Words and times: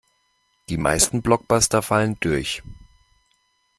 Die 0.69 0.77
meisten 0.77 1.21
Blockbuster 1.21 1.83
fallen 1.83 2.17
durch. 2.21 2.63